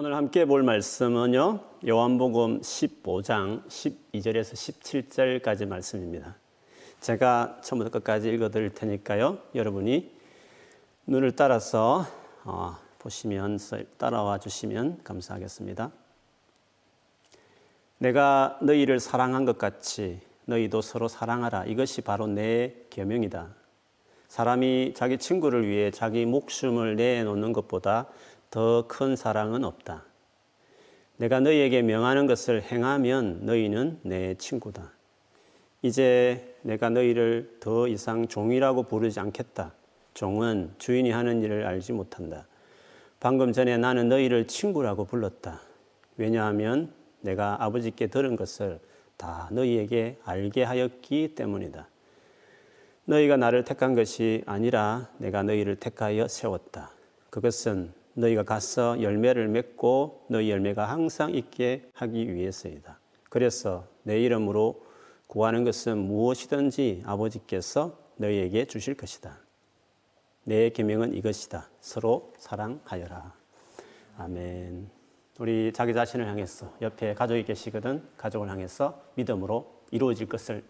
[0.00, 1.58] 오늘 함께 볼 말씀은요.
[1.88, 4.52] 요한복음 15장 12절에서
[5.42, 6.36] 17절까지 말씀입니다.
[7.00, 9.38] 제가 처음부터 끝까지 읽어 드릴 테니까요.
[9.56, 10.14] 여러분이
[11.08, 12.06] 눈을 따라서
[12.44, 13.58] 어, 보시면
[13.96, 15.90] 따라와 주시면 감사하겠습니다.
[17.98, 21.64] 내가 너희를 사랑한 것 같이 너희도 서로 사랑하라.
[21.64, 23.48] 이것이 바로 내 계명이다.
[24.28, 28.06] 사람이 자기 친구를 위해 자기 목숨을 내놓는 것보다
[28.50, 30.04] 더 큰 사랑은 없다.
[31.16, 34.92] 내가 너희에게 명하는 것을 행하면 너희는 내 친구다.
[35.82, 39.72] 이제 내가 너희를 더 이상 종이라고 부르지 않겠다.
[40.14, 42.46] 종은 주인이 하는 일을 알지 못한다.
[43.20, 45.60] 방금 전에 나는 너희를 친구라고 불렀다.
[46.16, 48.80] 왜냐하면 내가 아버지께 들은 것을
[49.16, 51.88] 다 너희에게 알게 하였기 때문이다.
[53.04, 56.90] 너희가 나를 택한 것이 아니라 내가 너희를 택하여 세웠다.
[57.30, 62.98] 그것은 너희가 가서 열매를 맺고 너희 열매가 항상 있게 하기 위해서이다.
[63.30, 64.84] 그래서 내 이름으로
[65.26, 69.38] 구하는 것은 무엇이든지 아버지께서 너희에게 주실 것이다.
[70.44, 71.68] 내 계명은 이것이다.
[71.80, 73.34] 서로 사랑하여라.
[74.16, 74.90] 아멘.
[75.38, 80.64] 우리 자기 자신을 향해서 옆에 가족이 계시거든 가족을 향해서 믿음으로 이루어질 것을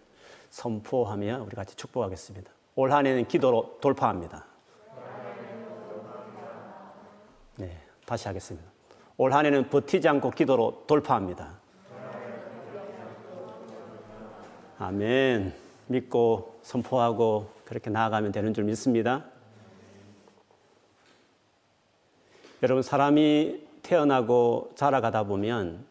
[0.51, 2.51] 선포하며 우리 같이 축복하겠습니다.
[2.75, 4.48] 올 한해는 기도로 돌파합니다.
[8.09, 8.67] 다시 하겠습니다.
[9.19, 11.59] 올 한 해는 버티지 않고 기도로 돌파합니다.
[14.78, 15.53] 아멘.
[15.89, 19.25] 믿고 선포하고 그렇게 나아가면 되는 줄 믿습니다.
[22.62, 25.84] 여러분, 사람이 태어나고 자라가다 보면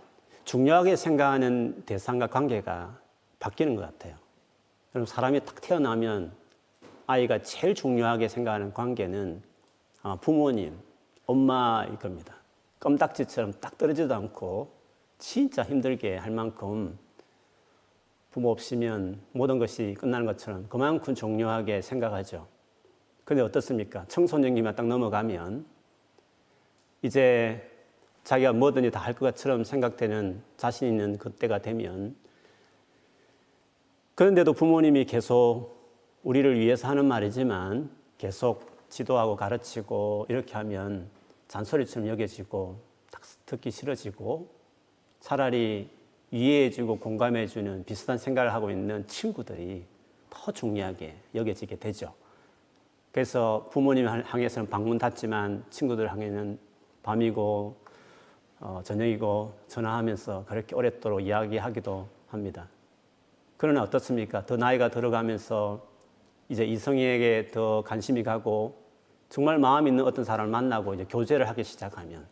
[0.44, 2.98] 중요하게 생각하는 대상과 관계가
[3.40, 4.16] 바뀌는 것 같아요.
[4.96, 6.32] 여러분, 사람이 딱 태어나면
[7.06, 9.44] 아이가 제일 중요하게 생각하는 관계는
[10.22, 10.87] 부모님,
[11.28, 12.36] 엄마일 겁니다.
[12.80, 14.72] 껌딱지처럼 딱 떨어지도 않고
[15.20, 16.98] 진짜 힘들게 할 만큼
[18.32, 22.48] 부모 없으면 모든 것이 끝나는 것처럼 그만큼 중요하게 생각하죠.
[23.24, 24.06] 근데 어떻습니까?
[24.08, 25.66] 청소년기만 딱 넘어가면
[27.02, 27.70] 이제
[28.24, 32.16] 자기가 뭐든지 다 할 것처럼 생각되는 자신 있는 그때가 되면
[34.16, 35.78] 그런데도 부모님이 계속
[36.24, 41.10] 우리를 위해서 하는 말이지만 계속 지도하고 가르치고 이렇게 하면
[41.48, 42.80] 잔소리처럼 여겨지고
[43.46, 44.50] 듣기 싫어지고
[45.20, 45.90] 차라리
[46.32, 49.86] 이해해주고 공감해주는 비슷한 생각을 하고 있는 친구들이
[50.30, 52.14] 더 중요하게 여겨지게 되죠.
[53.12, 56.60] 그래서 부모님 향해서는 방문 닫지만 친구들 향해는
[57.02, 57.76] 밤이고
[58.60, 62.68] 어, 저녁이고 전화하면서 그렇게 오랫도록 이야기하기도 합니다.
[63.56, 64.46] 그러나 어떻습니까?
[64.46, 65.88] 더 나이가 들어가면서
[66.50, 68.87] 이제 이성에게 더 관심이 가고
[69.30, 72.26] 정말 마음 있는 어떤 사람을 만나고 이제 교제를 하기 시작하면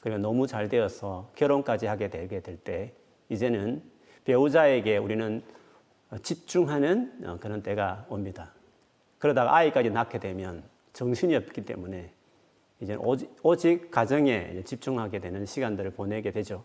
[0.00, 2.92] 그리고 너무 잘 되어서 결혼까지 하게 되게 될 때
[3.28, 3.82] 이제는
[4.24, 5.42] 배우자에게 우리는
[6.22, 8.52] 집중하는 어, 그런 때가 옵니다.
[9.18, 10.62] 그러다가 아이까지 낳게 되면
[10.92, 12.12] 정신이 없기 때문에
[12.80, 16.64] 이제 오직, 오직 가정에 집중하게 되는 시간들을 보내게 되죠.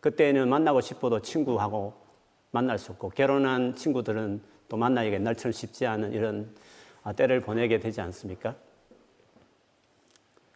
[0.00, 1.94] 그때는 만나고 싶어도 친구하고
[2.50, 6.54] 만날 수 없고 결혼한 친구들은 또 만나기가 옛날처럼 쉽지 않은 이런
[7.02, 8.54] 아, 때를 보내게 되지 않습니까?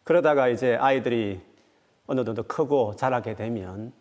[0.09, 1.39] 그러다가 이제 아이들이
[2.07, 3.93] 어느 정도 크고 자라게 되면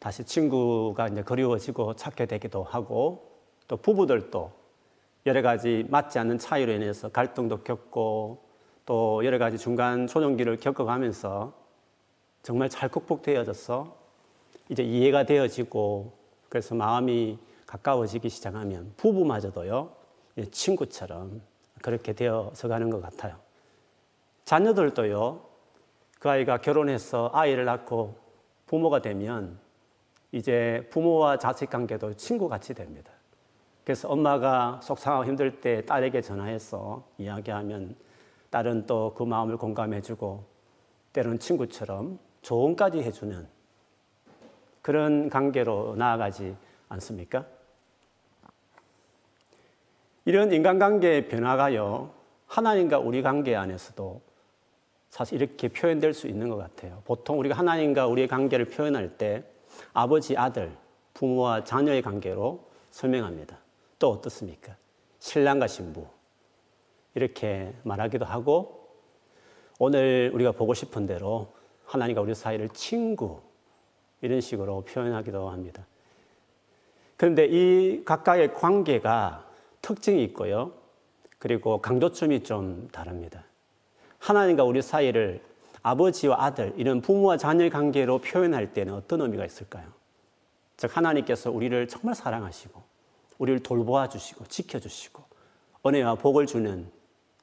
[0.00, 3.30] 다시 친구가 이제 그리워지고 찾게 되기도 하고
[3.68, 4.50] 또 부부들도
[5.26, 8.42] 여러 가지 맞지 않는 차이로 인해서 갈등도 겪고
[8.86, 11.52] 또 여러 가지 중간 초년기를 겪어가면서
[12.42, 13.96] 정말 잘 극복되어져서
[14.68, 16.12] 이제 이해가 되어지고
[16.48, 19.92] 그래서 마음이 가까워지기 시작하면 부부마저도요
[20.50, 21.40] 친구처럼
[21.82, 23.43] 그렇게 되어서 가는 것 같아요.
[24.44, 25.40] 자녀들도요
[26.18, 28.16] 그 아이가 결혼해서 아이를 낳고
[28.66, 29.58] 부모가 되면
[30.32, 33.12] 이제 부모와 자식 관계도 친구 같이 됩니다.
[33.84, 37.94] 그래서 엄마가 속상하고 힘들 때 딸에게 전화해서 이야기하면
[38.50, 40.44] 딸은 또 그 마음을 공감해주고
[41.12, 43.46] 때로는 친구처럼 조언까지 해주는
[44.82, 46.56] 그런 관계로 나아가지
[46.88, 47.46] 않습니까?
[50.24, 52.10] 이런 인간관계의 변화가요,
[52.46, 54.20] 하나님과 우리 관계 안에서도
[55.14, 57.00] 사실 이렇게 표현될 수 있는 것 같아요.
[57.04, 59.44] 보통 우리가 하나님과 우리의 관계를 표현할 때
[59.92, 60.76] 아버지, 아들,
[61.14, 63.56] 부모와 자녀의 관계로 설명합니다.
[64.00, 64.74] 또 어떻습니까?
[65.20, 66.04] 신랑과 신부.
[67.14, 68.88] 이렇게 말하기도 하고
[69.78, 73.40] 오늘 우리가 보고 싶은 대로 하나님과 우리 사이를 친구
[74.20, 75.86] 이런 식으로 표현하기도 합니다.
[77.16, 79.48] 그런데 이 각각의 관계가
[79.80, 80.72] 특징이 있고요.
[81.38, 83.44] 그리고 강조점이 좀 다릅니다.
[84.24, 85.42] 하나님과 우리 사이를
[85.82, 89.92] 아버지와 아들 이런 부모와 자녀의 관계로 표현할 때는 어떤 의미가 있을까요?
[90.78, 92.82] 즉 하나님께서 우리를 정말 사랑하시고
[93.36, 95.22] 우리를 돌보아 주시고 지켜 주시고
[95.84, 96.90] 은혜와 복을 주는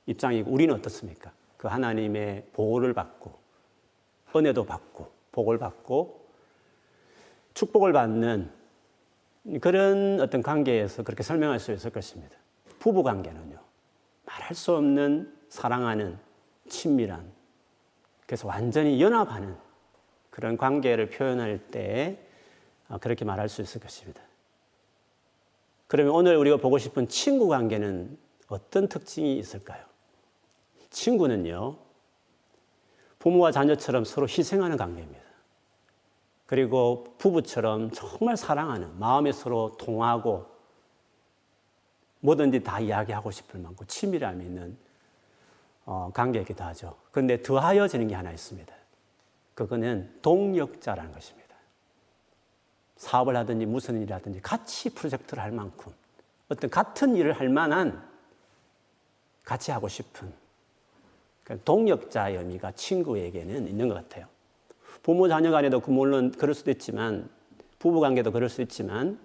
[0.08, 1.32] 입장이고 우리는 어떻습니까?
[1.56, 3.32] 그 하나님의 보호를 받고
[4.36, 6.26] 은혜도 받고 복을 받고
[7.54, 8.50] 축복을 받는
[9.62, 12.36] 그런 어떤 관계에서 그렇게 설명할 수 있을 것입니다.
[12.80, 13.60] 부부 관계는요.
[14.26, 16.31] 말할 수 없는 사랑하는
[16.72, 17.32] 친밀한
[18.26, 19.56] 그래서 완전히 연합하는
[20.30, 22.18] 그런 관계를 표현할 때
[22.88, 24.22] 어, 그렇게 말할 수 있을 것입니다.
[25.88, 29.84] 그러면 오늘 우리가 보고 싶은 친구 관계는 어떤 특징이 있을까요?
[30.90, 31.78] 친구는요,
[33.20, 35.22] 부모와 자녀처럼 서로 희생하는 관계입니다.
[36.46, 40.46] 그리고 부부처럼 정말 사랑하는 마음에 서로 통하고
[42.22, 44.78] 뭐든지 다 이야기하고 싶을 만큼 친밀함이 있는
[45.86, 46.96] 어, 관계이기도 하죠.
[47.12, 48.74] 그런데 더하여지는 게 하나 있습니다.
[49.54, 51.56] 그거는 동력자라는 것입니다.
[52.98, 55.92] 사업을 하든지 무슨 일을 하든지 같이 프로젝트를 할 만큼
[56.50, 58.08] 어떤 같은 일을 할 만한
[59.44, 60.32] 같이 하고 싶은
[61.44, 64.28] 그러니까 동력자의 의미가 친구에게는 있는 것 같아요.
[65.02, 67.30] 부모 자녀 간에도 그 물론 그럴 수도 있지만
[67.80, 69.20] 부부 관계도 그럴 수 있지만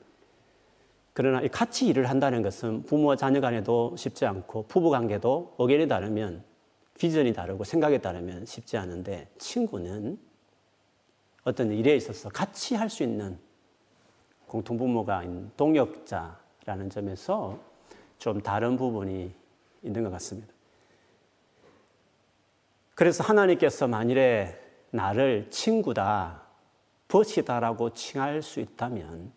[1.17, 6.45] 그러나 같이 일을 한다는 것은 부모와 자녀 간에도 쉽지 않고 부부 관계도 의견이 다르면
[6.99, 10.19] 비전이 다르고 생각이 다르면 쉽지 않은데 친구는
[11.45, 13.39] 어떤 일에 있어서 같이 할 수 있는
[14.47, 15.25] 공통부모가
[15.57, 17.59] 동역자라는 점에서
[18.19, 19.33] 좀 다른 부분이
[19.85, 20.53] 있는 것 같습니다.
[22.95, 24.55] 그래서 하나님께서 만일에
[24.91, 26.43] 나를 친구다,
[27.09, 29.33] 벗이다라고 칭할 수 있다면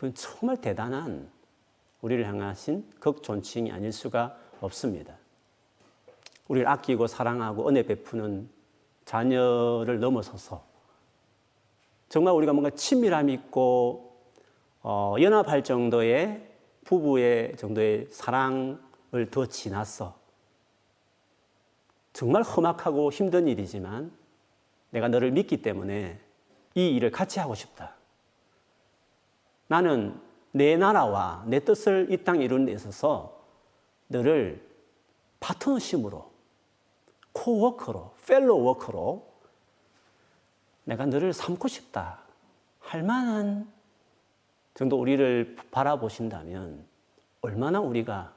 [0.00, 1.30] 그건 정말 대단한
[2.00, 5.14] 우리를 향하신 극존칭이 아닐 수가 없습니다.
[6.48, 8.48] 우리를 아끼고 사랑하고 은혜 베푸는
[9.04, 10.64] 자녀를 넘어서서
[12.08, 14.16] 정말 우리가 뭔가 친밀함 있고
[14.82, 16.48] 어, 연합할 정도의
[16.84, 20.18] 부부의 정도의 사랑을 더 지나서
[22.14, 24.10] 정말 험악하고 힘든 일이지만
[24.88, 26.18] 내가 너를 믿기 때문에
[26.74, 27.99] 이 일을 같이 하고 싶다.
[29.70, 30.20] 나는
[30.50, 33.40] 내 나라와 내 뜻을 이 땅에 이루는 데 있어서
[34.08, 34.68] 너를
[35.38, 36.28] 파트너십으로,
[37.32, 39.30] 코워커로, 펠로 워커로
[40.82, 42.18] 내가 너를 삼고 싶다.
[42.80, 43.70] 할 만한
[44.74, 46.84] 정도 우리를 바라보신다면
[47.40, 48.34] 얼마나 우리가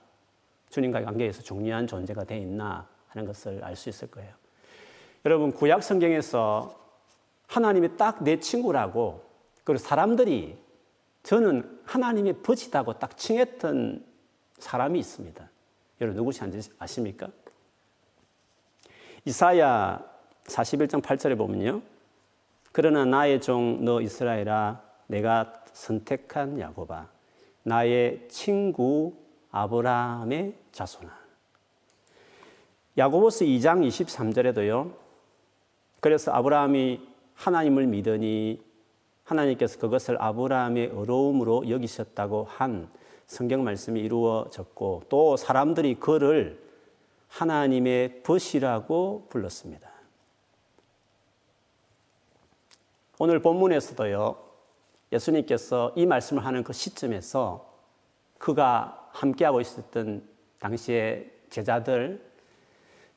[0.70, 4.32] 주님과의 관계에서 중요한 존재가 되어 있나 하는 것을 알 수 있을 거예요.
[5.26, 6.80] 여러분, 구약 성경에서
[7.48, 9.24] 하나님이 딱 내 친구라고,
[9.64, 10.62] 그리고 사람들이
[11.24, 14.06] 저는 하나님의 벗이다고 딱 칭했던
[14.58, 15.50] 사람이 있습니다.
[16.02, 17.30] 여러분, 누구신지 아십니까?
[19.25, 20.04] 이사야
[20.46, 21.81] 41장 8절에 보면요.
[22.74, 27.08] 그러나 나의 종 너 이스라엘아 내가 선택한 야곱아
[27.64, 29.16] 나의 친구
[29.52, 31.24] 아브라함의 자손아
[32.98, 34.94] 야고보스 2장 23절에도요.
[36.00, 38.62] 그래서 아브라함이 하나님을 믿으니
[39.24, 42.90] 하나님께서 그것을 아브라함의 어려움으로 여기셨다고 한
[43.25, 46.62] 성경 말씀이 이루어졌고 또 사람들이 그를
[47.30, 49.90] 하나님의 벗이라고 불렀습니다.
[53.20, 54.36] 오늘 본문에서도요.
[55.12, 57.72] 예수님께서 이 말씀을 하는 그 시점에서
[58.38, 60.27] 그가 함께하고 있었던
[60.60, 62.34] 당시의 제자들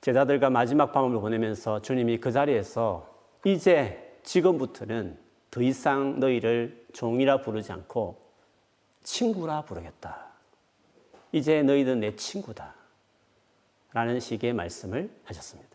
[0.02, 3.12] 제자들과 마지막 밤을 보내면서 주님이 그 자리에서
[3.44, 5.18] 이제 지금부터는
[5.56, 8.20] 더 이상 너희를 종이라 부르지 않고
[9.02, 10.26] 친구라 부르겠다.
[11.32, 12.74] 이제 너희는 내 친구다.
[13.94, 15.70] 라는 식의 말씀을 하셨습니다.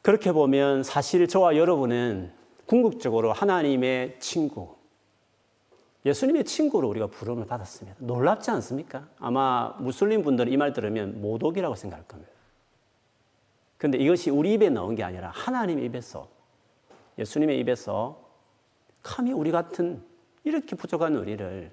[0.00, 2.32] 그렇게 보면 사실 저와 여러분은
[2.66, 4.76] 궁극적으로 하나님의 친구,
[6.06, 7.96] 예수님의 친구로 우리가 부름을 받았습니다.
[7.98, 9.08] 놀랍지 않습니까?
[9.18, 12.30] 아마 무슬림 분들은 이 말 들으면 모독이라고 생각할 겁니다.
[13.76, 16.28] 그런데 이것이 우리 입에 나온 게 아니라 하나님 입에서
[17.18, 18.22] 예수님의 입에서
[19.02, 20.02] 감히 우리 같은
[20.44, 21.72] 이렇게 부족한 우리를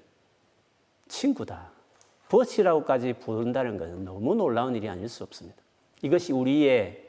[1.08, 1.72] 친구다,
[2.28, 5.60] 버치라고까지 부른다는 것은 너무 놀라운 일이 아닐 수 없습니다.
[6.02, 7.08] 이것이 우리의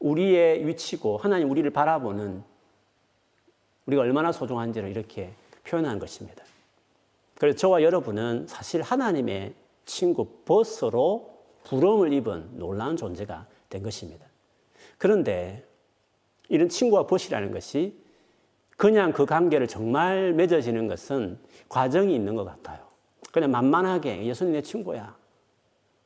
[0.00, 2.42] 우리의 위치고 하나님 우리를 바라보는
[3.86, 5.32] 우리가 얼마나 소중한지를 이렇게
[5.64, 6.44] 표현한 것입니다.
[7.38, 9.54] 그래서 저와 여러분은 사실 하나님의
[9.84, 11.32] 친구 버스로
[11.64, 14.26] 부름을 입은 놀라운 존재가 된 것입니다.
[14.98, 15.66] 그런데
[16.52, 17.98] 이런 친구와 벗이라는 것이
[18.76, 21.38] 그냥 그 관계를 정말 맺어지는 것은
[21.70, 22.86] 과정이 있는 것 같아요.
[23.32, 25.16] 그냥 만만하게 예수님 내 친구야.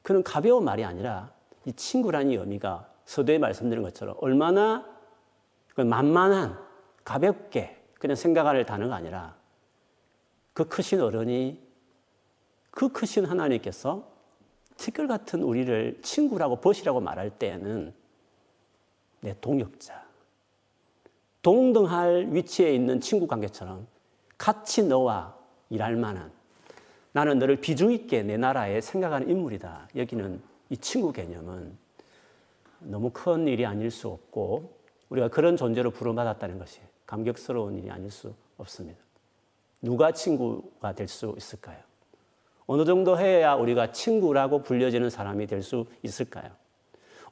[0.03, 1.33] 그는 가벼운 말이 아니라
[1.65, 4.87] 이 친구라는 의미가 서두에 말씀드린 것처럼 얼마나
[5.75, 6.57] 그 만만한
[7.03, 9.35] 가볍게 그냥 생각할 단어가 아니라
[10.53, 11.61] 그 크신 어른이
[12.71, 14.09] 그 크신 하나님께서
[14.77, 17.93] 티끌 같은 우리를 친구라고 벗이라고 말할 때에는
[19.23, 20.06] 내 동역자,
[21.47, 23.87] 동등할 위치에 있는 친구 관계처럼
[24.37, 25.37] 같이 너와
[25.71, 26.33] 일할 만한
[27.13, 29.91] 나는 너를 비중 있게 내 나라에 생각하는 인물이다.
[29.95, 31.79] 여기는 이 친구 개념은
[32.81, 34.77] 너무 큰 일이 아닐 수 없고
[35.09, 38.99] 우리가 그런 존재로 부름받았다는 것이 감격스러운 일이 아닐 수 없습니다.
[39.81, 41.79] 누가 친구가 될 수 있을까요?
[42.67, 46.51] 어느 정도 해야 우리가 친구라고 불려지는 사람이 될 수 있을까요?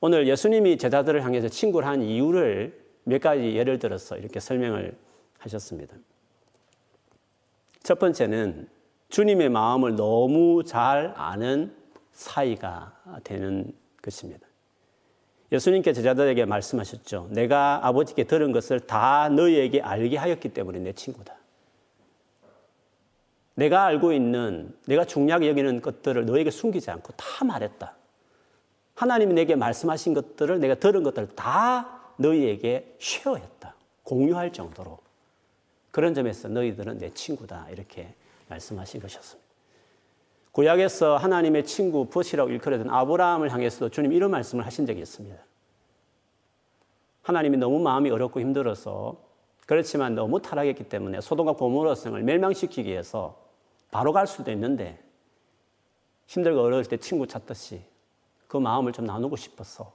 [0.00, 4.96] 오늘 예수님이 제자들을 향해서 친구를 한 이유를 몇 가지 예를 들어서 이렇게 설명을
[5.38, 5.96] 하셨습니다.
[7.82, 8.68] 첫 번째는
[9.10, 11.74] 주님의 마음을 너무 잘 아는
[12.12, 14.46] 사이가 되는 것입니다.
[15.52, 17.28] 예수님께 제자들에게 말씀하셨죠.
[17.30, 21.36] 내가 아버지께 들은 것을 다 너희에게 알게 하였기 때문에 내 친구다.
[23.54, 27.94] 내가 알고 있는, 내가 중요하게 여기는 것들을 너에게 숨기지 않고 다 말했다.
[28.94, 33.74] 하나님이 내게 말씀하신 것들을 내가 들은 것들을 다 너희에게 쉐어했다.
[34.02, 34.98] 공유할 정도로.
[35.90, 37.68] 그런 점에서 너희들은 내 친구다.
[37.70, 38.14] 이렇게
[38.48, 39.44] 말씀하신 것이었습니다.
[40.52, 45.36] 구약에서 하나님의 친구 벗이라고 일컬어던 아브라함을 향해서도 주님 이런 말씀을 하신 적이 있습니다.
[47.22, 49.16] 하나님이 너무 마음이 어렵고 힘들어서
[49.66, 53.36] 그렇지만 너무 타락했기 때문에 소돔과 고모라 성을 멸망시키기 위해서
[53.90, 55.02] 바로 갈 수도 있는데
[56.26, 57.82] 힘들고 어려울 때 친구 찾듯이
[58.46, 59.92] 그 마음을 좀 나누고 싶어서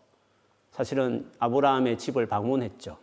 [0.80, 2.98] 사실은 아브라함의 집을 방문했죠.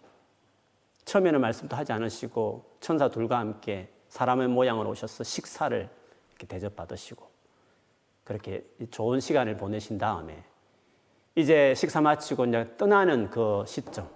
[1.05, 5.87] 처음에는 말씀도 하지 않으시고 천사 둘과 함께 사람의 모양으로 오셔서 식사를
[6.31, 7.29] 이렇게 대접받으시고
[8.25, 10.43] 그렇게 좋은 시간을 보내신 다음에
[11.35, 14.09] 이제 식사 마치고 이제 떠나는 그 시점,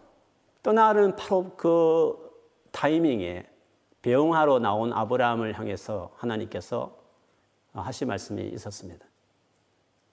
[0.62, 2.16] 떠나는 바로 그
[2.70, 3.46] 타이밍에
[4.00, 6.96] 배웅하러 나온 아브라함을 향해서 하나님께서
[7.74, 9.04] 하신 말씀이 있었습니다.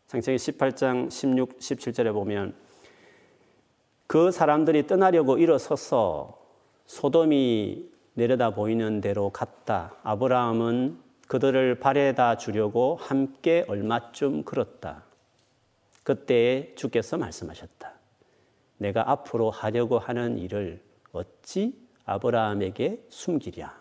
[0.07, 2.66] 창세기 18장 16, 17절에 보면
[4.17, 6.43] 그 사람들이 떠나려고 일어서서
[6.88, 9.93] 소돔이 내려다 보이는 대로 갔다.
[10.01, 10.97] 아브라함은
[11.27, 15.03] 그들을 발에다 주려고 함께 얼마쯤 걸었다.
[16.01, 17.93] 그때 주께서 말씀하셨다.
[18.79, 20.81] 내가 앞으로 하려고 하는 일을
[21.12, 23.71] 어찌 아브라함에게 숨기랴.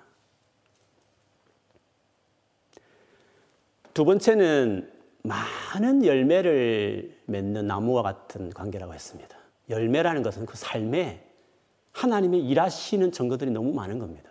[3.94, 9.35] 두 번째는 많은 열매를 맺는 나무와 같은 관계라고 했습니다.
[9.68, 11.26] 열매라는 것은 그 삶에
[11.92, 14.30] 하나님이 일하시는 증거들이 너무 많은 겁니다.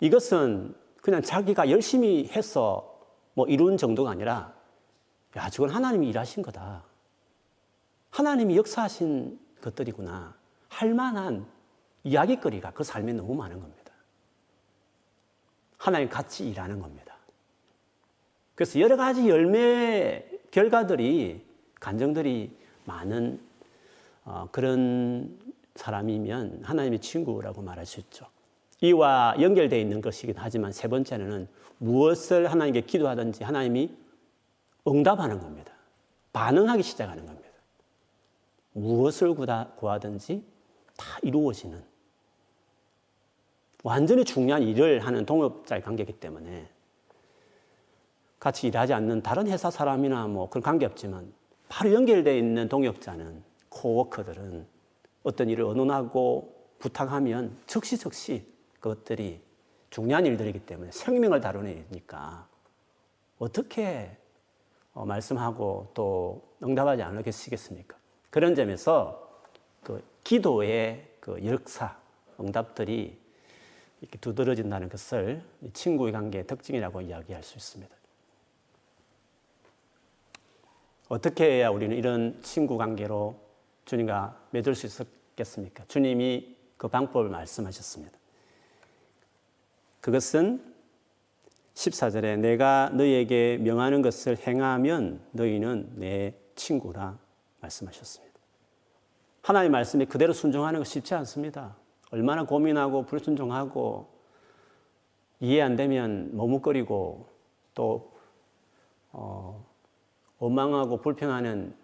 [0.00, 3.00] 이것은 그냥 자기가 열심히 해서
[3.34, 4.54] 뭐 이룬 정도가 아니라
[5.36, 6.84] 야, 저건 하나님이 일하신 거다.
[8.10, 10.34] 하나님이 역사하신 것들이구나.
[10.68, 11.46] 할 만한
[12.04, 13.92] 이야기거리가 그 삶에 너무 많은 겁니다.
[15.76, 17.16] 하나님 같이 일하는 겁니다.
[18.54, 21.44] 그래서 여러 가지 열매 결과들이
[21.78, 23.45] 간정들이 많은 어,
[24.50, 25.38] 그런
[25.74, 28.26] 사람이면 하나님의 친구라고 말할 수 있죠.
[28.80, 33.94] 이와 연결되어 있는 것이긴 하지만 세 번째는 무엇을 하나님께 기도하든지 하나님이
[34.86, 35.72] 응답하는 겁니다.
[36.32, 37.48] 반응하기 시작하는 겁니다.
[38.72, 40.44] 무엇을 구하든지
[40.96, 41.82] 다 이루어지는
[43.82, 46.68] 완전히 중요한 일을 하는 동업자의 관계이기 때문에
[48.38, 51.32] 같이 일하지 않는 다른 회사 사람이나 뭐 그런 관계 없지만
[51.68, 53.45] 바로 연결되어 있는 동역자는
[53.76, 54.66] 코워커들은
[55.22, 58.46] 어떤 일을 의논하고 부탁하면 즉시 즉시
[58.80, 59.40] 그것들이
[59.90, 62.48] 중요한 일들이기 때문에 생명을 다루니까
[63.38, 64.16] 어떻게
[64.94, 67.96] 어, 말씀하고 또 응답하지 않으시겠습니까?
[68.30, 69.42] 그런 점에서
[69.82, 71.98] 그 기도의 그 역사,
[72.40, 73.18] 응답들이
[74.00, 75.42] 이렇게 두드러진다는 것을
[75.72, 77.94] 친구의 관계의 특징이라고 이야기할 수 있습니다.
[81.08, 83.45] 어떻게 해야 우리는 이런 친구 관계로
[83.86, 85.84] 주님과 맺을 수 있었겠습니까?
[85.88, 88.18] 주님이 그 방법을 말씀하셨습니다.
[90.00, 90.74] 그것은
[91.74, 97.18] 14절에 내가 너희에게 명하는 것을 행하면 너희는 내 친구라
[97.60, 98.36] 말씀하셨습니다.
[99.42, 101.76] 하나님의 말씀에 그대로 순종하는 것 쉽지 않습니다.
[102.10, 104.08] 얼마나 고민하고 불순종하고
[105.40, 107.28] 이해 안 되면 머뭇거리고
[107.74, 108.12] 또
[109.12, 109.64] 어,
[110.38, 111.74] 원망하고 불평하는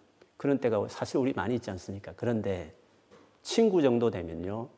[0.43, 2.15] 그런 때가 사실 우리 많이 있지 않습니까?
[2.17, 2.75] 그런데
[3.43, 4.69] 친구 정도 되면요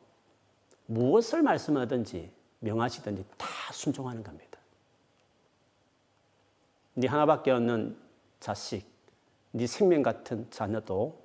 [0.85, 4.59] 무엇을 말씀하든지 명하시든지 다 순종하는 겁니다.
[6.93, 7.97] 네 하나밖에 없는
[8.39, 8.85] 자식,
[9.53, 11.19] 네 생명 같은 자녀도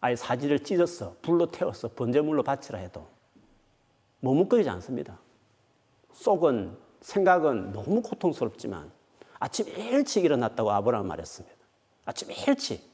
[0.00, 3.06] 아예 사지를 찢어서 불로 태워서 번제물로 바치라 해도
[4.18, 5.20] 머뭇거리지 않습니다.
[6.14, 8.90] 속은 생각은 너무 고통스럽지만
[9.38, 11.56] 아침 일찍 일어났다고 아브라함 말했습니다.
[12.06, 12.89] 아침 일찍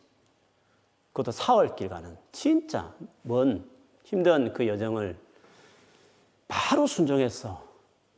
[1.16, 3.66] 그것도 사흘길 가는 진짜 먼
[4.04, 5.16] 힘든 그 여정을
[6.46, 7.64] 바로 순종해서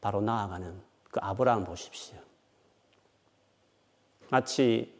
[0.01, 0.75] 바로 나아가는
[1.09, 2.19] 그 아브라함 보십시오.
[4.31, 4.93] 마치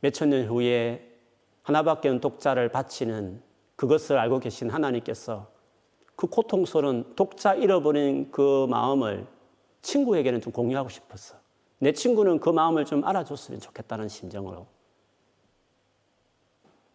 [0.00, 1.14] 몇천 년 후에
[1.62, 3.42] 하나밖에 없는 독자를 바치는
[3.76, 5.46] 그것을 알고 계신 하나님께서
[6.16, 9.26] 그 고통스러운 독자 잃어버린 그 마음을
[9.82, 11.36] 친구에게는 좀 공유하고 싶었어.
[11.80, 14.77] 내 친구는 그 마음을 좀 알아줬으면 좋겠다는 심정으로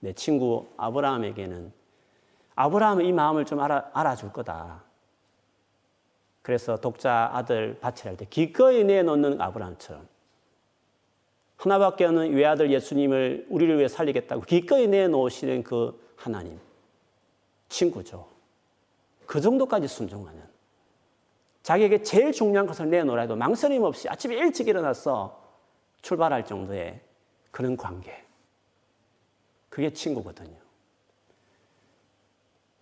[0.04, 1.72] 내 친구 아브라함에게는
[2.56, 4.84] 아브라함은 이 마음을 좀 알아, 알아줄 거다.
[6.42, 10.06] 그래서 독자 아들 바치할 때 기꺼이 내놓는 아브라함처럼
[11.56, 16.60] 하나밖에 없는 외아들 예수님을 우리를 위해 살리겠다고 기꺼이 내놓으시는 그 하나님
[17.70, 18.28] 친구죠.
[19.26, 20.44] 그 정도까지 순종하는
[21.62, 25.42] 자기에게 제일 중요한 것을 내놓으라 도 망설임 없이 아침에 일찍 일어나서
[26.02, 27.00] 출발할 정도의
[27.52, 28.23] 그런 관계.
[29.74, 30.56] 그게 친구거든요.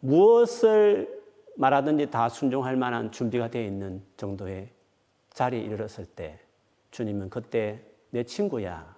[0.02, 1.24] 무엇을
[1.56, 4.70] 말하든지 다 순종할 만한 준비가 되어 있는 정도의
[5.30, 6.38] 자리에 이르렀을 때
[6.92, 8.94] 주님은 그때 내 친구야.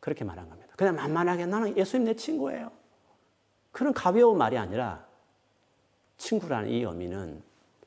[0.00, 0.74] 그렇게 말한 겁니다.
[0.76, 2.70] 그냥 만만하게 나는 예수님 내 친구예요.
[3.72, 5.06] 그런 가벼운 말이 아니라
[6.18, 7.42] 친구라는 이 의미는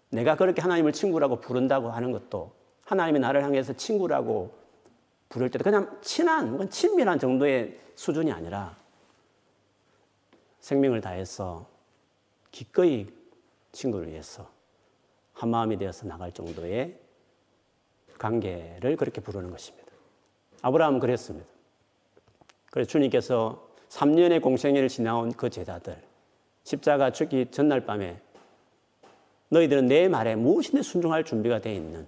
[0.09, 2.51] 내가 그렇게 하나님을 친구라고 부른다고 하는 것도
[2.85, 4.62] 하나님이 나를 향해서 친구라고
[5.29, 8.75] 부를 때도 그냥 친한, 친밀한 정도의 수준이 아니라
[10.59, 11.67] 생명을 다해서
[12.51, 13.07] 기꺼이
[13.71, 14.49] 친구를 위해서
[15.33, 16.99] 한 마음이 되어서 나갈 정도의
[18.17, 19.91] 관계를 그렇게 부르는 것입니다.
[20.61, 21.47] 아브라함은 그랬습니다.
[22.71, 26.01] 그래서 주님께서 3년의 공생애를 지나온 그 제자들,
[26.63, 28.19] 십자가 죽기 전날 밤에
[29.49, 32.07] 너희들은 내 말에 무엇이든 순종할 준비가 되어 있는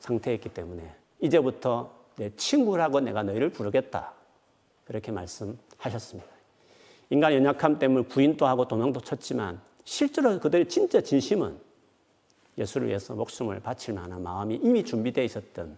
[0.00, 4.12] 상태였기 때문에 이제부터 내 친구라고 내가 너희를 부르겠다.
[4.84, 6.28] 그렇게 말씀하셨습니다.
[7.10, 11.58] 인간 연약함 때문에 부인도 하고 도망도 쳤지만 실제로 그들의 진짜 진심은
[12.56, 15.76] 예수를 위해서 목숨을 바칠 만한 마음이 이미 준비되어 있었던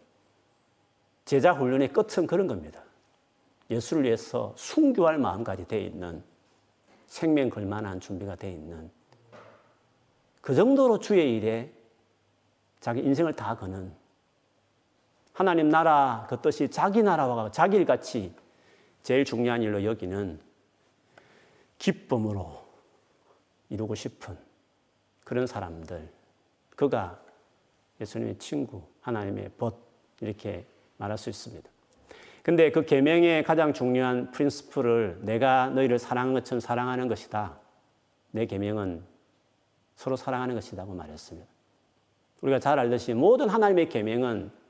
[1.24, 2.82] 제자 훈련의 끝은 그런 겁니다.
[3.70, 6.22] 예수를 위해서 순교할 마음까지 되어 있는
[7.06, 8.90] 생명 걸만한 준비가 되어 있는
[10.40, 11.72] 그 정도로 주의 일에
[12.78, 13.92] 자기 인생을 다 거는
[15.36, 18.34] 하나님 나라 그 뜻이 자기 나라와 자기 일같이
[19.02, 20.40] 제일 중요한 일로 여기는
[21.76, 22.64] 기쁨으로
[23.68, 24.34] 이루고 싶은
[25.24, 26.08] 그런 사람들
[26.74, 27.20] 그가
[28.00, 29.76] 예수님의 친구 하나님의 벗
[30.22, 30.64] 이렇게
[30.96, 31.68] 말할 수 있습니다.
[32.42, 37.58] 근데 그 계명의 가장 중요한 프린스플을 내가 너희를 사랑한 것처럼 사랑하는 것이다.
[38.30, 39.04] 내 계명은
[39.96, 41.46] 서로 사랑하는 것이다고 말했습니다.
[42.40, 44.64] 우리가 잘 알듯이 모든 하나님의 계명은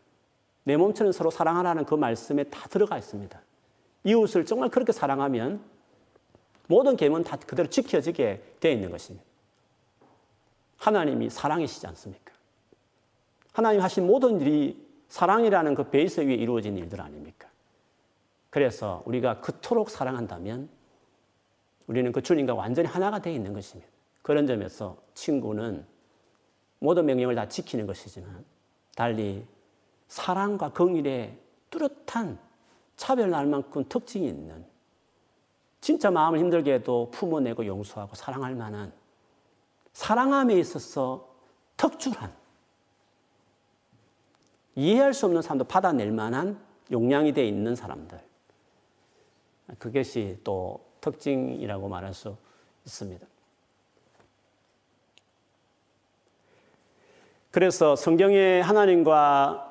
[0.66, 3.40] 내 몸처럼 서로 사랑하라는 그 말씀에 다 들어가 있습니다.
[4.02, 5.60] 이웃을 정말 그렇게 사랑하면
[6.66, 9.24] 모든 계명은 다 그대로 지켜지게 되어 있는 것입니다.
[10.78, 12.32] 하나님이 사랑이시지 않습니까?
[13.52, 17.48] 하나님 하신 모든 일이 사랑이라는 그 베이스 위에 이루어진 일들 아닙니까?
[18.50, 20.68] 그래서 우리가 그토록 사랑한다면
[21.86, 23.88] 우리는 그 주님과 완전히 하나가 되어 있는 것입니다.
[24.22, 25.86] 그런 점에서 친구는
[26.80, 28.44] 모든 명령을 다 지키는 것이지만
[28.96, 29.46] 달리
[30.08, 31.38] 사랑과 긍일에
[31.70, 32.38] 뚜렷한
[32.96, 34.64] 차별날 만큼 특징이 있는
[35.80, 38.92] 진짜 마음을 힘들게 해도 품어내고 용서하고 사랑할 만한
[39.92, 41.28] 사랑함에 있어서
[41.76, 42.34] 특출한
[44.74, 46.58] 이해할 수 없는 사람도 받아낼 만한
[46.90, 48.20] 용량이 되어 있는 사람들.
[49.78, 52.36] 그것이 또 특징이라고 말할 수
[52.84, 53.26] 있습니다.
[57.50, 59.65] 그래서 성경에 하나님과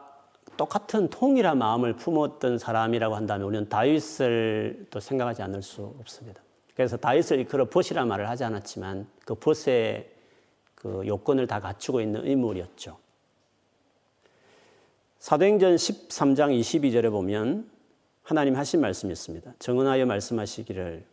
[0.57, 6.41] 똑같은 통일한 마음을 품었던 사람이라고 한다면 우리는 다윗을 또 생각하지 않을 수 없습니다.
[6.75, 10.09] 그래서 다윗을 이끌어 벗이라 말을 하지 않았지만 그 벗의
[10.75, 12.97] 그 요건을 다 갖추고 있는 인물이었죠.
[15.19, 17.69] 사도행전 13장 22절에 보면
[18.21, 19.53] 하나님 하신 말씀이 있습니다.
[19.59, 21.05] 정언하여 말씀하시기를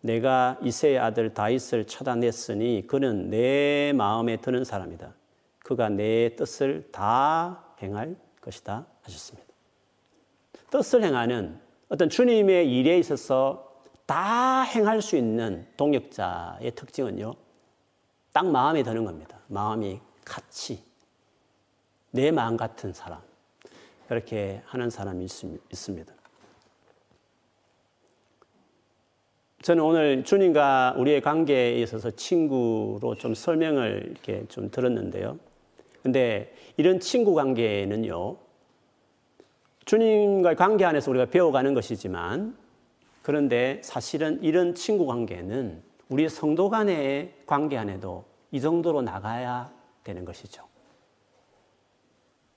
[0.00, 5.14] 내가 이세의 아들 다윗을 쳐다냈으니 그는 내 마음에 드는 사람이다.
[5.60, 9.48] 그가 내 뜻을 다 행할 것이다 하셨습니다.
[10.70, 13.72] 뜻을 행하는 어떤 주님의 일에 있어서
[14.06, 17.34] 다 행할 수 있는 동역자의 특징은요.
[18.32, 19.38] 딱 마음에 드는 겁니다.
[19.48, 20.82] 마음이 같이
[22.10, 23.20] 내 마음 같은 사람.
[24.08, 26.12] 그렇게 하는 사람이 있습니다.
[29.62, 35.38] 저는 오늘 주님과 우리의 관계에 있어서 친구로 좀 설명을 이렇게 좀 들었는데요.
[36.02, 38.36] 근데 이런 친구 관계는요,
[39.84, 42.56] 주님과의 관계 안에서 우리가 배워가는 것이지만,
[43.22, 49.72] 그런데 사실은 이런 친구 관계는 우리 성도 간의 관계 안에도 이 정도로 나가야
[50.04, 50.64] 되는 것이죠.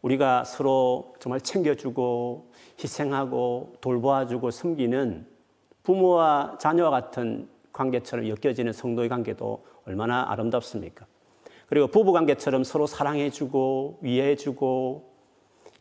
[0.01, 2.51] 우리가 서로 정말 챙겨주고
[2.81, 5.27] 희생하고 돌보아주고 섬기는
[5.83, 11.05] 부모와 자녀와 같은 관계처럼 엮여지는 성도의 관계도 얼마나 아름답습니까?
[11.67, 15.13] 그리고 부부 관계처럼 서로 사랑해주고 위해주고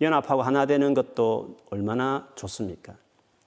[0.00, 2.94] 연합하고 하나 되는 것도 얼마나 좋습니까?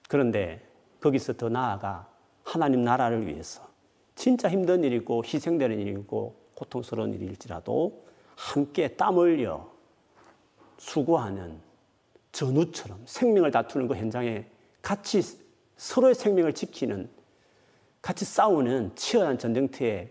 [0.08, 0.66] 그런데
[1.00, 2.08] 거기서 더 나아가
[2.42, 3.68] 하나님 나라를 위해서
[4.14, 8.04] 진짜 힘든 일이고 희생되는 일이고 고통스러운 일일지라도
[8.36, 9.70] 함께 땀 흘려
[10.78, 11.60] 수고하는
[12.32, 14.46] 전우처럼 생명을 다투는 그 현장에
[14.82, 15.22] 같이
[15.76, 17.08] 서로의 생명을 지키는
[18.02, 20.10] 같이 싸우는 치열한 전쟁터에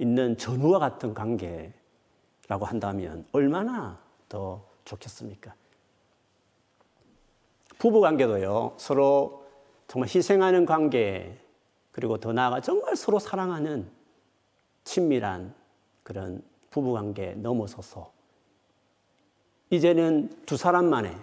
[0.00, 5.54] 있는 전우와 같은 관계라고 한다면 얼마나 더 좋겠습니까?
[7.78, 9.46] 부부 관계도요, 서로
[9.86, 11.38] 정말 희생하는 관계,
[11.92, 13.90] 그리고 더 나아가 정말 서로 사랑하는
[14.84, 15.54] 친밀한
[16.02, 18.10] 그런 부부 관계 넘어서서
[19.68, 21.14] 이제는 두 사람만의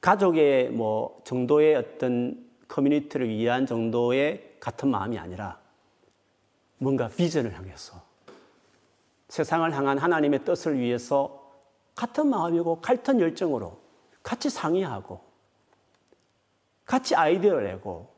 [0.00, 5.61] 가족의 뭐 정도의 어떤 커뮤니티를 위한 정도의 같은 마음이 아니라
[6.82, 8.02] 뭔가 비전을 향해서
[9.28, 11.40] 세상을 향한 하나님의 뜻을 위해서
[11.94, 13.80] 같은 마음이고 같은 열정으로
[14.24, 15.20] 같이 상의하고
[16.84, 18.12] 같이 아이디어를 내고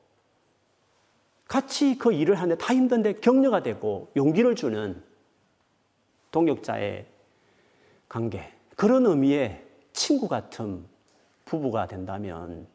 [1.46, 5.04] 같이 그 일을 하는데 다 힘든데 격려가 되고 용기를 주는
[6.30, 7.06] 동역자의
[8.08, 10.86] 관계 그런 의미의 친구 같은
[11.44, 12.66] 부부가 된다면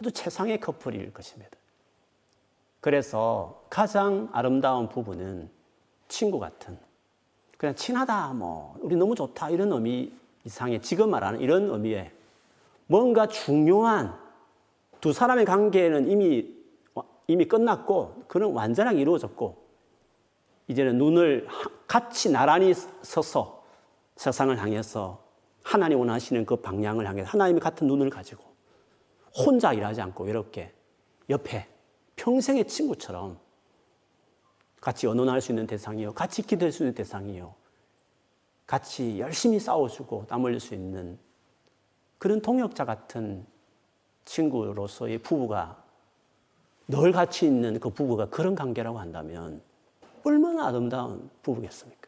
[0.00, 1.56] 아주 최상의 커플일 것입니다.
[2.86, 5.50] 그래서 가장 아름다운 부부는
[6.06, 6.78] 친구 같은
[7.58, 10.12] 그냥 친하다 뭐 우리 너무 좋다 이런 의미
[10.44, 12.12] 이상의 지금 말하는 이런 의미의
[12.86, 14.16] 뭔가 중요한
[15.00, 16.54] 두 사람의 관계는 이미
[17.26, 19.66] 이미 끝났고 그는 완전하게 이루어졌고
[20.68, 21.48] 이제는 눈을
[21.88, 22.72] 같이 나란히
[23.02, 23.64] 서서
[24.14, 25.24] 세상을 향해서
[25.64, 28.44] 하나님 원하시는 그 방향을 향해 하나님의 같은 눈을 가지고
[29.36, 30.72] 혼자 일하지 않고 외롭게
[31.28, 31.74] 옆에
[32.16, 33.38] 평생의 친구처럼
[34.80, 36.12] 같이 언론할 수 있는 대상이요.
[36.12, 37.54] 같이 기도할 수 있는 대상이요.
[38.66, 41.18] 같이 열심히 싸워주고 땀 흘릴 수 있는
[42.18, 43.46] 그런 동역자 같은
[44.24, 45.82] 친구로서의 부부가
[46.88, 49.60] 늘 같이 있는 그 부부가 그런 관계라고 한다면
[50.24, 52.06] 얼마나 아름다운 부부겠습니까?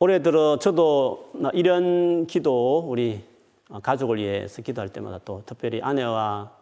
[0.00, 3.27] 올해 들어 저도 이런 기도 우리
[3.82, 6.56] 가족을 위해서 기도할 때마다 또 특별히 아내와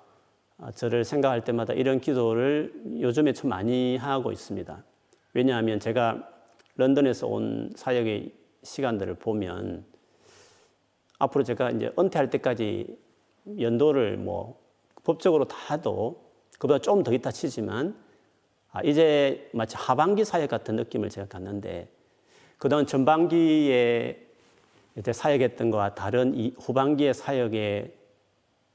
[0.75, 4.85] 저를 생각할 때마다 이런 기도를 요즘에 좀 많이 하고 있습니다.
[5.35, 6.29] 왜냐하면 제가
[6.77, 9.85] 런던에서 온 사역의 시간들을 보면
[11.19, 12.99] 앞으로 제가 이제 은퇴할 때까지
[13.61, 14.61] 연도를 뭐
[15.05, 16.27] 법적으로 다 해도
[16.59, 17.97] 그보다 좀 더 있다 치지만
[18.73, 21.89] 아, 이제 마치 하반기 사역 같은 느낌을 제가 갖는데
[22.59, 24.26] 그동안 전반기에
[25.13, 27.95] 사역했던 것과 다른 이 후반기의 사역의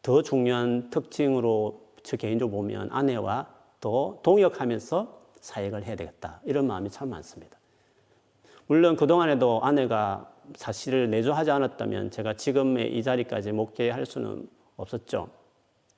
[0.02, 3.48] 더 중요한 특징으로 저 개인적으로 보면 아내와
[3.80, 6.42] 또 동역하면서 사역을 해야 되겠다.
[6.46, 7.58] 이런 마음이 참 많습니다.
[8.68, 15.30] 물론 그동안에도 아내가 사실을 내조하지 않았다면 제가 지금의 이 자리까지 목회할 수는 없었죠.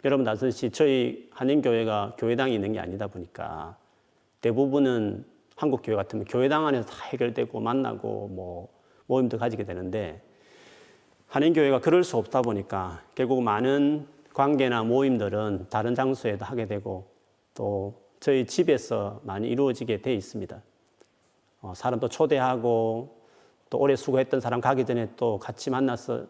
[0.05, 3.77] 여러분 아시듯이 저희 한인교회가 교회당이 있는 게 아니다 보니까
[4.41, 8.69] 대부분은 한국 교회 같으면 교회당 안에서 다 해결되고 만나고 뭐
[9.07, 10.21] 모임도 가지게 되는데
[11.27, 17.07] 한인교회가 그럴 수 없다 보니까 결국 많은 관계나 모임들은 다른 장소에도 하게 되고
[17.53, 20.61] 또 저희 집에서 많이 이루어지게 돼 있습니다.
[21.61, 23.21] 어, 사람도 초대하고
[23.69, 26.25] 또 오래 수고했던 사람 가기 전에 또 같이 만나서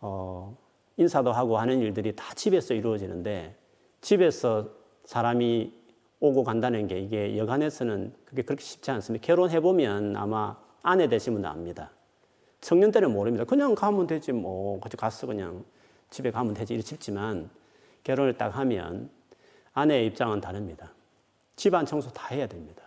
[0.00, 0.56] 어,
[0.96, 3.56] 인사도 하고 하는 일들이 다 집에서 이루어지는데
[4.00, 4.68] 집에서
[5.04, 5.72] 사람이
[6.20, 9.24] 오고 간다는 게 이게 여간에서는 그게 그렇게 쉽지 않습니다.
[9.24, 11.90] 결혼해 보면 아마 아내 되신 분은 압니다.
[12.60, 13.44] 청년 때는 모릅니다.
[13.44, 15.64] 그냥 가면 되지 뭐 같이 가서 그냥
[16.10, 17.50] 집에 가면 되지 이렇게 싶지만
[18.04, 19.10] 결혼을 딱 하면
[19.74, 20.92] 아내의 입장은 다릅니다.
[21.54, 22.82] 집안 청소 다 해야 됩니다.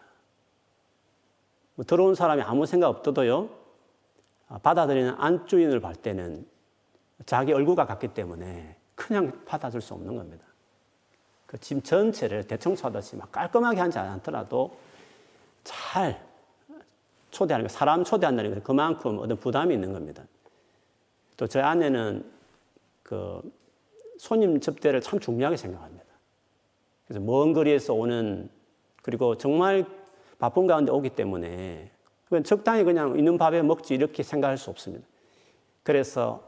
[1.75, 3.49] 뭐 들어온 사람이 아무 생각 없어도요
[4.49, 6.45] 아, 받아들이는 안주인을 볼 때는
[7.25, 10.45] 자기 얼굴과 같기 때문에 그냥 받아줄 수 없는 겁니다.
[11.45, 14.77] 그집 전체를 대청소하듯이 막 깔끔하게 하지 않더라도
[15.63, 16.29] 잘
[17.32, 20.24] 초대하는 거, 사람 초대한다는 것 그만큼 어떤 부담이 있는 겁니다.
[21.38, 22.30] 또 제 아내는
[23.04, 23.42] 그
[24.18, 26.06] 손님 접대를 참 중요하게 생각합니다.
[27.08, 28.50] 그래서 먼 거리에서 오는
[29.02, 29.86] 그리고 정말
[30.38, 31.89] 바쁜 가운데 오기 때문에
[32.26, 35.08] 그건 적당히 그냥 있는 밥에 먹지 이렇게 생각할 수 없습니다.
[35.84, 36.44] 그래서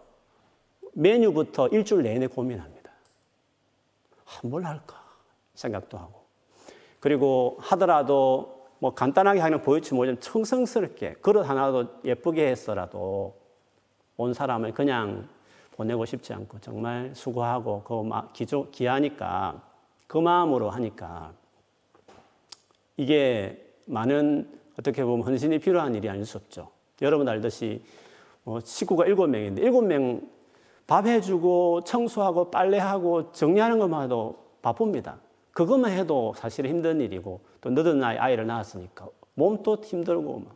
[0.94, 2.92] 메뉴부터 일주일 내내 고민합니다.
[4.26, 5.02] 아, 뭘 할까
[5.56, 6.22] 생각도 하고
[7.00, 13.36] 그리고 하더라도 뭐 간단하게 하는 보여치 뭐좀 청성스럽게 그릇 하나도 예쁘게 했어라도
[14.18, 15.30] 온 사람을 그냥
[15.76, 19.62] 보내고 싶지 않고 정말 수고하고 그 기조 기하니까
[20.08, 21.32] 그 마음으로 하니까
[22.98, 26.70] 이게 많은 어떻게 보면 헌신이 필요한 일이 아닐 수 없죠.
[27.02, 27.84] 여러분 알듯이
[28.44, 30.42] 뭐 식구가 일곱 명인데 일곱 명
[30.92, 35.18] 밥 해주고 청소하고 빨래하고 정리하는 것만 해도 바쁩니다.
[35.52, 40.56] 그것만 해도 사실 힘든 일이고 또 늦은 나이 아이를 낳았으니까 몸도 힘들고 막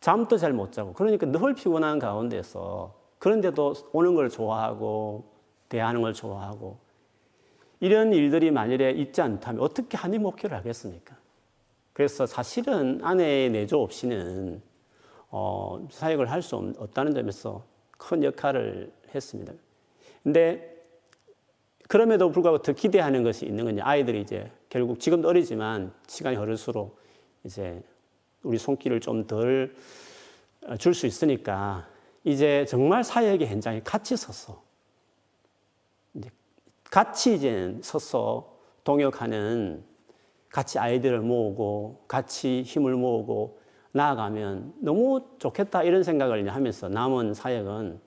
[0.00, 5.24] 잠도 잘 못 자고 그러니까 늘 피곤한 가운데서 그런데도 오는 걸 좋아하고
[5.68, 6.78] 대하는 걸 좋아하고
[7.80, 11.16] 이런 일들이 만일에 있지 않다면 어떻게 한입 목표를 하겠습니까?
[11.92, 14.62] 그래서 사실은 아내의 내조 없이는
[15.30, 19.52] 어, 사역을 할 수 없다는 점에서 큰 역할을 했습니다.
[20.22, 20.79] 근데
[21.90, 27.00] 그럼에도 불구하고 더 기대하는 것이 있는 건지 아이들이 이제 결국 지금도 어리지만 시간이 흐를수록
[27.42, 27.82] 이제
[28.44, 29.74] 우리 손길을 좀 덜
[30.78, 31.88] 줄 수 있으니까
[32.22, 34.62] 이제 정말 사역의 현장에 같이 섰어.
[36.14, 36.30] 이제
[36.90, 39.82] 같이 이제 서서 동역하는
[40.48, 43.58] 같이 아이들을 모으고 같이 힘을 모으고
[43.90, 48.00] 나아가면 너무 좋겠다 이런 생각을 하면서 남은 사역은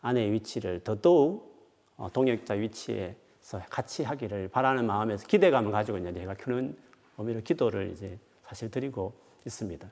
[0.00, 1.54] 아내의 위치를 더더욱
[1.96, 3.25] 어, 동역자 위치에서
[3.70, 6.76] 같이 하기를 바라는 마음에서 기대감을 가지고 이제 내가 켜는
[7.18, 9.12] 의미로 기도를 이제 사실 드리고
[9.46, 9.88] 있습니다.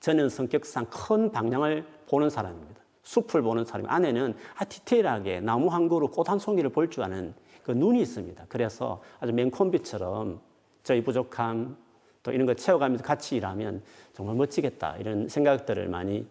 [0.00, 2.80] 저는 성격상 큰 방향을 보는 사람입니다.
[3.02, 3.88] 숲을 보는 사람.
[3.88, 8.46] 아내는 아, 디테일하게 나무 한 그루, 꽃 한 송이를 볼 줄 아는 그 눈이 있습니다.
[8.48, 10.40] 그래서 아주 맨콤비처럼
[10.84, 11.76] 저희 부족함
[12.22, 14.96] 또 이런 거 채워가면서 같이 일하면 정말 멋지겠다.
[14.98, 16.26] 이런 생각들을 많이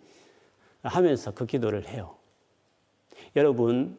[0.84, 2.15] 하면서 그 기도를 해요.
[3.36, 3.98] 여러분,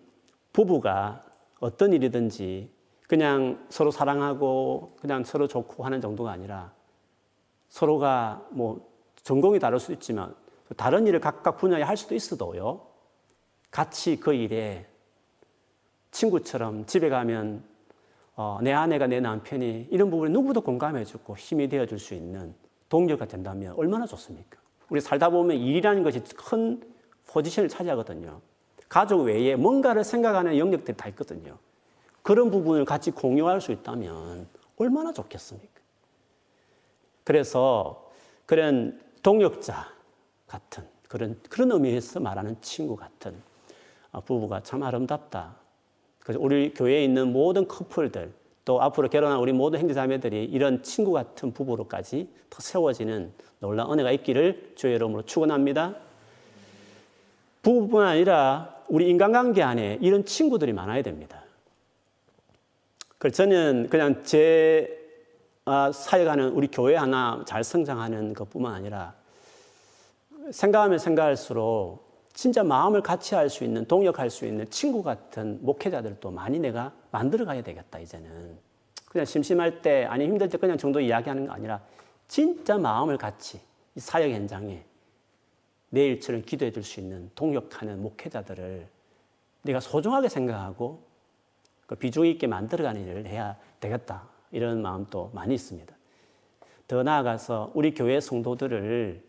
[0.52, 1.24] 부부가
[1.62, 2.68] 어떤 일이든지
[3.06, 6.72] 그냥 서로 사랑하고 그냥 서로 좋고 하는 정도가 아니라
[7.68, 8.90] 서로가 뭐
[9.22, 10.34] 전공이 다를 수 있지만
[10.76, 12.84] 다른 일을 각각 분야에 할 수도 있어도요.
[13.70, 14.86] 같이 그 일에
[16.10, 17.62] 친구처럼 집에 가면
[18.34, 22.54] 어, 내 아내가 내 남편이 이런 부분에 누구도 공감해주고 힘이 되어줄 수 있는
[22.88, 24.58] 동료가 된다면 얼마나 좋습니까?
[24.88, 26.82] 우리 살다 보면 일이라는 것이 큰
[27.28, 28.40] 포지션을 차지하거든요.
[28.92, 31.56] 가족 외에 뭔가를 생각하는 영역들이 다 있거든요.
[32.20, 35.80] 그런 부분을 같이 공유할 수 있다면 얼마나 좋겠습니까?
[37.24, 38.10] 그래서
[38.44, 39.88] 그런 동역자
[40.46, 43.34] 같은 그런 그런 의미에서 말하는 친구 같은
[44.10, 45.56] 어, 부부가 참 아름답다.
[46.18, 48.30] 그래서 우리 교회에 있는 모든 커플들
[48.66, 54.74] 또 앞으로 결혼한 우리 모든 형제자매들이 이런 친구 같은 부부로까지 더 세워지는 놀라운 은혜가 있기를
[54.76, 55.96] 주의 이름으로 축원합니다.
[57.62, 61.42] 부부뿐 아니라 우리 인간관계 안에 이런 친구들이 많아야 됩니다.
[63.18, 64.98] 그래서 저는 그냥 제
[65.64, 69.14] 아, 사역하는 우리 교회 하나 잘 성장하는 것뿐만 아니라
[70.50, 76.58] 생각하면 생각할수록 진짜 마음을 같이 할 수 있는, 동역할 수 있는 친구 같은 목회자들도 많이
[76.58, 78.58] 내가 만들어 가야 되겠다, 이제는.
[79.06, 81.80] 그냥 심심할 때, 아니 힘들 때 그냥 정도 이야기하는 거 아니라
[82.26, 83.60] 진짜 마음을 같이
[83.94, 84.82] 이 사역 현장에
[85.94, 88.88] 내 일처럼 기도해 줄 수 있는 동역하는 목회자들을
[89.60, 91.02] 내가 소중하게 생각하고
[91.86, 94.26] 그 비중 있게 만들어가는 일을 해야 되겠다.
[94.52, 95.94] 이런 마음도 많이 있습니다.
[96.88, 99.22] 더 나아가서 우리 교회 성도들을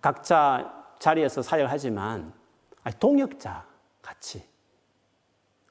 [0.00, 2.32] 각자 자리에서 사역하지만
[2.98, 3.64] 동역자
[4.02, 4.42] 같이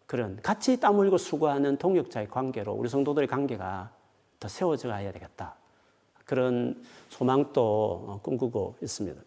[0.05, 3.91] 그런 같이 땀 흘리고 수고하는 동역자의 관계로 우리 성도들의 관계가
[4.39, 5.55] 더 세워져 가야 되겠다.
[6.23, 9.21] 그런 소망도 꿈꾸고 있습니다.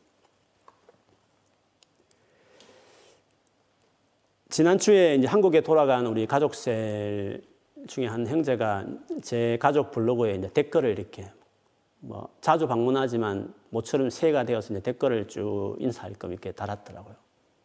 [4.51, 7.41] 지난주에 이제 한국에 돌아간 우리 가족셀
[7.87, 8.85] 중에 한 형제가
[9.23, 11.31] 제 가족 블로그에 이제 댓글을 이렇게
[12.01, 17.15] 뭐 자주 방문하지만 모처럼 새해가 되어서 이제 댓글을 쭉 인사할 끔 이렇게 달았더라고요.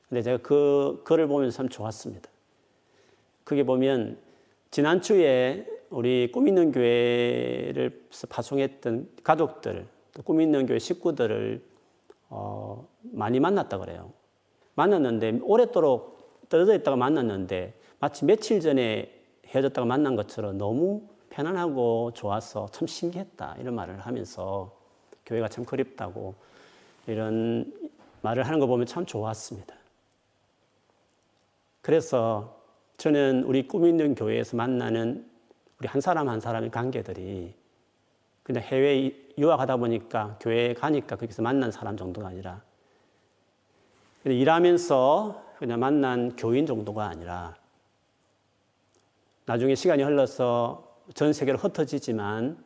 [0.08, 2.30] 근데 제가 그 글을 보면서 참 좋았습니다.
[3.43, 4.19] 그게 보면
[4.69, 9.88] 지난주에 우리 꿈 있는 교회를 파송했던 가족들,
[10.24, 11.63] 꿈 있는 교회 식구들을
[12.30, 14.12] 어, 많이 만났다 그래요.
[14.76, 16.14] 만났는데 오랫도록
[16.49, 19.12] 떨어져 있다가 만났는데 마치 며칠 전에
[19.47, 24.71] 헤어졌다가 만난 것처럼 너무 편안하고 좋아서 참 신기했다 이런 말을 하면서
[25.25, 26.36] 교회가 참 그립다고
[27.08, 27.73] 이런
[28.21, 29.75] 말을 하는 거 보면 참 좋았습니다.
[31.81, 32.60] 그래서
[32.97, 35.29] 저는 우리 꿈 있는 교회에서 만나는
[35.79, 37.53] 우리 한 사람 한 사람의 관계들이
[38.43, 42.62] 그냥 해외 유학하다 보니까 교회에 가니까 거기서 만난 사람 정도가 아니라
[44.23, 47.56] 일하면서 그냥 만난 교인 정도가 아니라
[49.47, 52.63] 나중에 시간이 흘러서 전 세계로 흩어지지만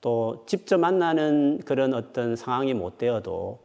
[0.00, 3.62] 또 직접 만나는 그런 어떤 상황이 못 되어도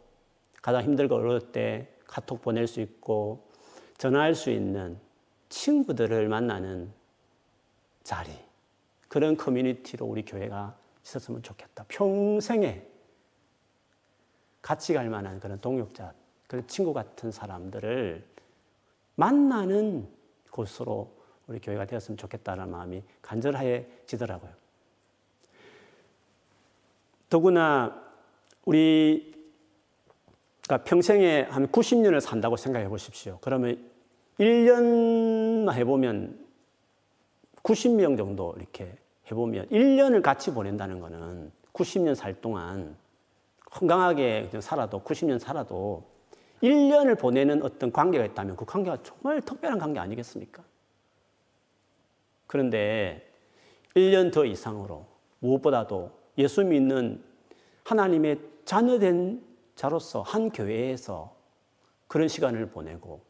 [0.62, 3.48] 가장 힘들고 어려울 때 카톡 보낼 수 있고
[3.98, 5.00] 전화할 수 있는
[5.50, 6.92] 친구들을 만나는
[8.04, 8.30] 자리
[9.08, 11.84] 그런 커뮤니티로 우리 교회가 있었으면 좋겠다.
[11.88, 12.86] 평생에
[14.62, 16.14] 같이 갈 만한 그런 동역자,
[16.46, 18.38] 그런 친구 같은 사람들을
[19.18, 20.08] 만나는
[20.52, 21.12] 곳으로
[21.48, 24.52] 우리 교회가 되었으면 좋겠다는 마음이 간절해지더라고요.
[27.30, 28.02] 더구나
[28.66, 29.34] 우리가
[30.86, 33.40] 평생에 한 90년을 산다고 생각해 보십시오.
[33.42, 33.90] 그러면
[34.40, 36.46] 1년만 해보면
[37.64, 38.98] 90명 정도 이렇게
[39.32, 42.96] 해보면 1년을 같이 보낸다는 것은 90년 살 동안
[43.66, 46.17] 건강하게 살아도 90년 살아도
[46.64, 50.64] 1년을 보내는 어떤 관계가 있다면 그 관계가 정말 특별한 관계 아니겠습니까?
[52.48, 53.32] 그런데
[53.96, 55.06] 1년 더 이상으로
[55.40, 57.24] 무엇보다도 예수 믿는
[57.84, 59.42] 하나님의 자녀된
[59.76, 61.36] 자로서 한 교회에서
[62.08, 63.22] 그런 시간을 보내고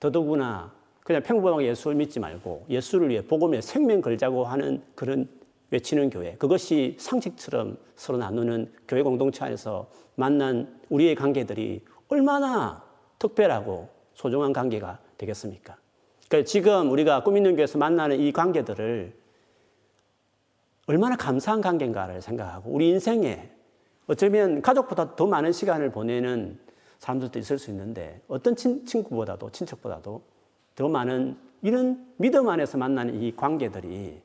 [0.00, 5.28] 더더구나 그냥 평범하게 예수를 믿지 말고 예수를 위해 복음에 생명 걸자고 하는 그런
[5.70, 6.34] 외치는 교회.
[6.34, 11.82] 그것이 상식처럼 서로 나누는 교회 공동체 안에서 만난 우리의 관계들이
[12.12, 12.84] 얼마나
[13.18, 15.76] 특별하고 소중한 관계가 되겠습니까?
[16.28, 19.14] 그러니까 지금 우리가 꿈 있는 교회에서 만나는 이 관계들을
[20.88, 23.50] 얼마나 감사한 관계인가를 생각하고 우리 인생에
[24.08, 26.58] 어쩌면 가족보다 더 많은 시간을 보내는
[26.98, 30.22] 사람들도 있을 수 있는데 어떤 친, 친구보다도 친척보다도
[30.74, 34.20] 더 많은 이런 믿음 안에서 만나는 이 관계들이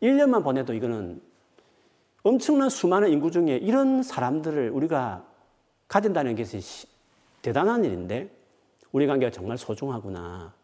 [0.00, 1.20] 1년만 보내도 이거는
[2.22, 5.24] 엄청난 수많은 인구 중에 이런 사람들을 우리가
[5.88, 6.60] 가진다는 것이
[7.42, 8.30] 대단한 일인데
[8.92, 10.54] 우리 관계가 정말 소중하구나.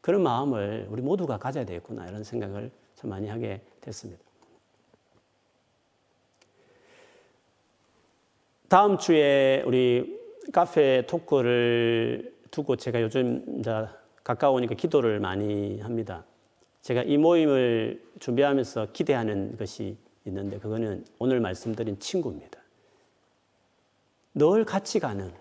[0.00, 2.06] 그런 마음을 우리 모두가 가져야 되겠구나.
[2.06, 4.22] 이런 생각을 참 많이 하게 됐습니다.
[8.68, 10.20] 다음 주에 우리
[10.52, 13.62] 카페 토크를 두고 제가 요즘
[14.24, 16.24] 가까우니까 기도를 많이 합니다.
[16.82, 22.60] 제가 이 모임을 준비하면서 기대하는 것이 있는데 그거는 오늘 말씀드린 친구입니다.
[24.34, 25.32] 늘 같이 가는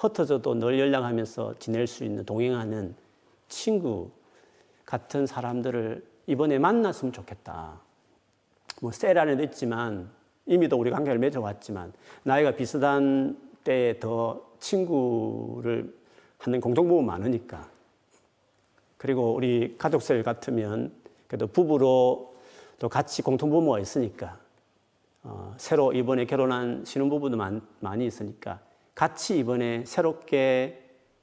[0.00, 2.94] 흩어져도 늘 연락하면서 지낼 수 있는 동행하는
[3.48, 4.10] 친구
[4.86, 7.78] 같은 사람들을 이번에 만났으면 좋겠다.
[8.80, 10.10] 뭐셀 안에도 있지만
[10.46, 15.94] 이미도 우리 관계를 맺어왔지만 나이가 비슷한 때에 더 친구를
[16.38, 17.68] 하는 공통부분 많으니까
[18.96, 20.92] 그리고 우리 가족들 같으면
[21.26, 22.34] 그래도 부부로
[22.78, 24.38] 또 같이 공통부모가 있으니까
[25.22, 28.60] 어, 새로 이번에 결혼한 신혼부부도 많, 많이 있으니까
[29.00, 30.78] 같이 이번에 새롭게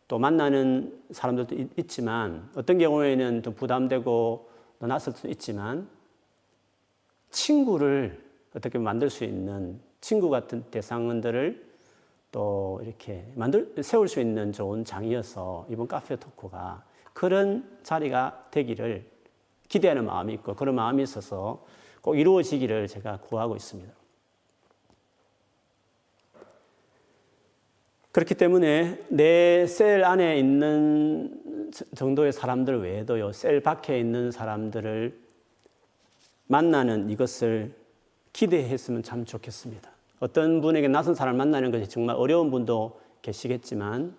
[0.07, 5.87] 또 만나는 사람들도 있, 지만 어떤 경우에는 좀 부담되고 또 낯설 수도 있지만
[7.29, 8.19] 친구를
[8.55, 11.67] 어떻게 만들 수 있는 친구 같은 대상들을
[12.31, 19.07] 또 이렇게 만들 세울 수 있는 좋은 장이어서 이번 카페 토크가 그런 자리가 되기를
[19.69, 21.63] 기대하는 마음이 있고 그런 마음이 있어서
[22.01, 23.96] 꼭 이루어지기를 제가 구하고 있습니다.
[28.17, 35.15] 그렇기 때문에 내 셀 안에 있는 정도의 사람들 외에도요, 셀 밖에 있는 사람들을
[36.47, 37.75] 만나는 이것을
[38.33, 39.91] 기대했으면 참 좋겠습니다.
[40.19, 44.15] 어떤 분에게 낯선 사람을 만나는 것이 정말 어려운 분도 계시겠지만,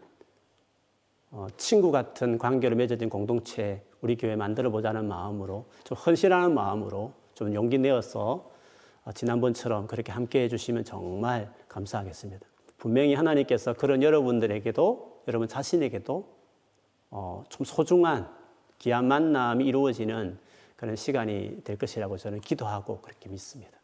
[1.33, 7.53] 어, 친구 같은 관계로 맺어진 공동체 우리 교회 만들어 보자는 마음으로 좀 헌신하는 마음으로 좀
[7.53, 8.49] 용기 내어서
[9.05, 12.48] 어, 지난번처럼 그렇게 함께 해주시면 정말 감사하겠습니다.
[12.79, 16.29] 분명히 하나님께서 그런 여러분들에게도 여러분 자신에게도
[17.11, 18.29] 어, 좀 소중한
[18.79, 20.39] 귀한 만남이 이루어지는
[20.77, 23.77] 그런 시간이 될 것이라고 저는 기도하고 그렇게 믿습니다.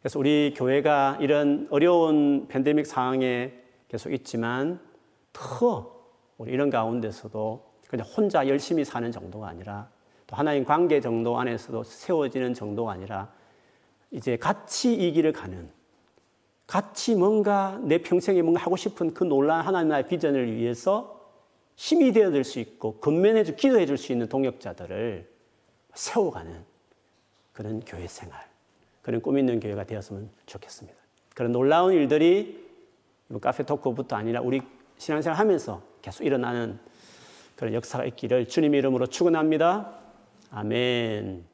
[0.00, 3.54] 그래서 우리 교회가 이런 어려운 팬데믹 상황에
[3.88, 4.78] 계속 있지만
[5.32, 5.94] 더
[6.36, 9.88] 우리 이런 가운데서도 그냥 혼자 열심히 사는 정도가 아니라
[10.26, 13.32] 또 하나님 관계 정도 안에서도 세워지는 정도가 아니라
[14.10, 15.70] 이제 같이 이 길을 가는
[16.66, 21.20] 같이 뭔가 내 평생에 뭔가 하고 싶은 그 놀라운 하나님 나의 비전을 위해서
[21.76, 25.28] 힘이 되어줄 수 있고 근면해주 기도해 줄 수 있는 동역자들을
[25.94, 26.64] 세워가는
[27.52, 28.40] 그런 교회 생활,
[29.02, 30.98] 그런 꿈 있는 교회가 되었으면 좋겠습니다.
[31.34, 32.64] 그런 놀라운 일들이
[33.40, 34.62] 카페 토크부터 아니라 우리
[34.98, 36.78] 신앙생활 하면서 계속 일어나는
[37.56, 39.98] 그런 역사가 있기를 주님 이름으로 축원합니다.
[40.50, 41.53] 아멘.